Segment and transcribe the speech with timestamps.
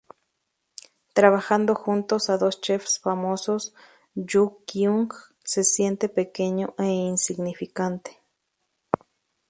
[1.13, 3.75] Trabajando junto a dos chefs famosos,
[4.15, 5.09] Yoo Kyung
[5.43, 8.19] se siente pequeño e insignificante.